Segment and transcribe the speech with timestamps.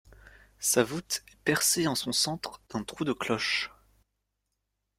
[0.57, 3.71] Sa voûte est percée en son centre d'un trou de cloches.